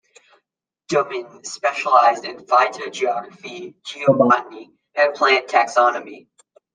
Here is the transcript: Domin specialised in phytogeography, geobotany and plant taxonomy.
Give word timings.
Domin 0.91 1.45
specialised 1.45 2.25
in 2.25 2.37
phytogeography, 2.47 3.75
geobotany 3.85 4.71
and 4.95 5.13
plant 5.13 5.47
taxonomy. 5.47 6.25